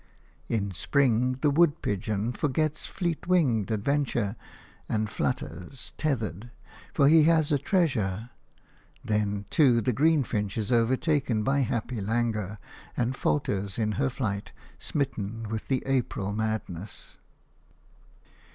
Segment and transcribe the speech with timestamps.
[0.47, 4.35] In spring the wood pigeon forgets fleet winged adventure,
[4.89, 6.49] and flutters, tethered–
[6.95, 8.31] for he has a treasure.
[9.05, 12.57] Then, too, the greenfinch is overtaken by happy languor,
[12.97, 17.19] and falters in her flight, smitten with the April madness.